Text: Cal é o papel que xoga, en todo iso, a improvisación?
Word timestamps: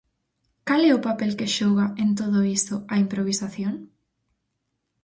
Cal 0.67 0.81
é 0.89 0.91
o 0.95 1.03
papel 1.07 1.31
que 1.39 1.51
xoga, 1.57 1.85
en 2.03 2.09
todo 2.19 2.39
iso, 2.57 2.75
a 2.93 2.95
improvisación? 3.03 3.75